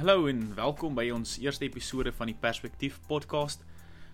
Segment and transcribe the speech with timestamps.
[0.00, 3.60] Hallo en welkom by ons eerste episode van die Perspektief podcast.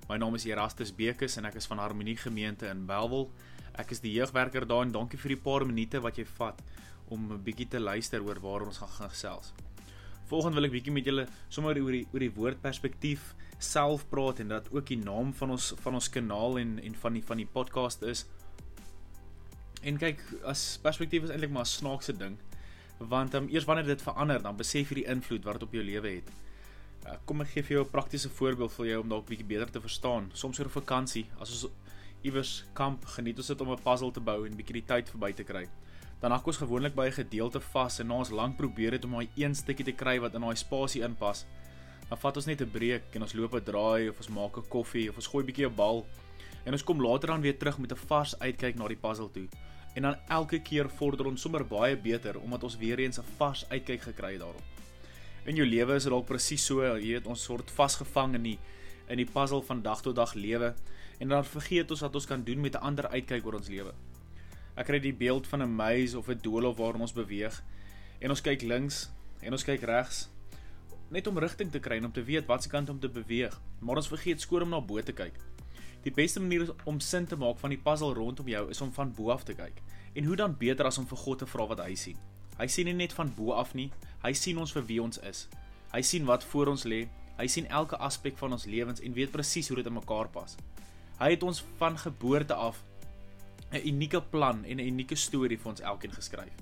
[0.09, 3.29] My naam is Erastus Bekes en ek is van Harmonie Gemeente in Belwel.
[3.79, 6.59] Ek is die jeugwerker daar en dankie vir die paar minute wat jy vat
[7.07, 9.53] om 'n bietjie te luister oor waar ons gaan gesels.
[10.27, 14.41] Volgende wil ek bietjie met julle sommer oor die oor die woord perspektief self praat
[14.41, 17.37] en dat ook die naam van ons van ons kanaal en en van die van
[17.37, 18.27] die podcast is.
[19.83, 22.39] En kyk, as perspektief is eintlik maar 'n snaakse ding
[22.99, 25.85] want um, eers wanneer dit verander dan besef jy die invloed wat dit op jou
[25.85, 26.31] lewe het.
[27.07, 29.71] Uh, kom ek gee vir jou 'n praktiese voorbeeld vir jou om dalk bietjie beter
[29.71, 30.31] te verstaan.
[30.33, 31.73] Soms oor 'n vakansie, as ons
[32.23, 35.33] iewers kamp, geniet ons dit om 'n puzzle te bou en bietjie die tyd verby
[35.33, 35.69] te kry.
[36.21, 39.13] Dan hak ons gewoonlik by 'n gedeelte vas en na ons lank probeer het om
[39.13, 41.45] daai een stukkie te kry wat in daai spasie inpas.
[42.09, 44.69] Dan vat ons net 'n breek en ons loop 'n draai of ons maak 'n
[44.69, 46.07] koffie of ons gooi bietjie 'n bal
[46.65, 49.49] en ons kom later dan weer terug met 'n vars uitkyk na die puzzle toe
[49.97, 53.65] en dan elke keer vorder ons sommer baie beter omdat ons weer eens 'n vars
[53.69, 54.63] uitkyk gekry het daarop.
[55.45, 58.59] In jou lewe is dit dalk presies so, jy weet ons word vasgevang in die
[59.09, 60.75] in die puzzle van dag tot dag lewe
[61.19, 63.93] en dan vergeet ons wat ons kan doen met 'n ander uitkyk oor ons lewe.
[64.77, 67.63] Ek kry die beeld van 'n maze of 'n doolhof waarin ons beweeg
[68.21, 70.29] en ons kyk links en ons kyk regs
[71.09, 73.97] net om rigting te kry en om te weet watter kant om te beweeg, maar
[73.97, 75.35] ons vergeet skoor om na bo te kyk.
[76.07, 79.09] Die beste manier om sin te maak van die puzzle rondom jou is om van
[79.15, 79.81] bo af te kyk.
[80.15, 82.21] En hoe dan beter as om vir God te vra wat hy sien?
[82.61, 83.89] Hy sien nie net van bo af nie,
[84.23, 85.49] hy sien ons vir wie ons is.
[85.91, 87.09] Hy sien wat voor ons lê.
[87.41, 90.55] Hy sien elke aspek van ons lewens en weet presies hoe dit in mekaar pas.
[91.19, 92.85] Hy het ons van geboorte af
[93.73, 96.55] 'n unieke plan en 'n unieke storie vir ons elkeen geskryf.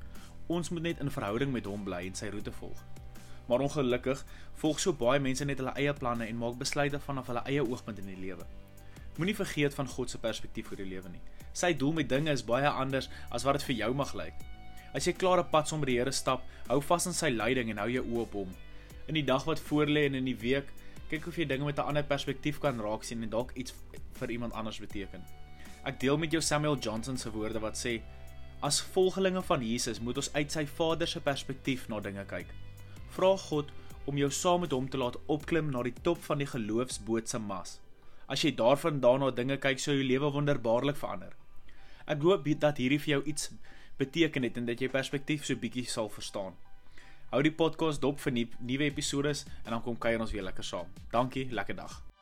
[0.46, 2.80] Ons moet net in verhouding met hom bly en sy roete volg.
[3.48, 7.42] Maar ongelukkig volg so baie mense net hulle eie planne en maak besluite vanaf hulle
[7.44, 8.46] eie oogpunt in die lewe.
[9.16, 11.22] Moenie vergeet van God se perspektief vir jou lewe nie.
[11.54, 14.34] Sy doel met dinge is baie anders as wat dit vir jou mag lyk.
[14.94, 17.70] As jy klaar op pad saam met die Here stap, hou vas aan sy leiding
[17.70, 18.50] en hou jou oë op hom.
[19.06, 20.70] In die dag wat voorlê en in die week,
[21.10, 23.74] kyk of jy dinge met 'n ander perspektief kan raak sien en dalk iets
[24.18, 25.22] vir iemand anders beteken.
[25.84, 28.00] Ek deel met jou Samuel Johnson se woorde wat sê:
[28.62, 32.46] As volgelinge van Jesus moet ons uit sy Vader se perspektief na dinge kyk.
[33.10, 33.72] Vra God
[34.04, 37.38] om jou saam met hom te laat opklim na die top van die geloofsboot se
[37.38, 37.80] mas.
[38.26, 41.34] As jy daarvan daarna dinge kyk, sou jou lewe wonderbaarlik verander.
[42.06, 43.50] Ek hoop dat hierdie vir jou iets
[43.98, 46.56] beteken het en dat jy perspektief so bietjie sal verstaan.
[47.30, 50.90] Hou die podcast dop vir nuwe episode en dan kom kuier ons weer lekker saam.
[51.12, 52.13] Dankie, lekker dag.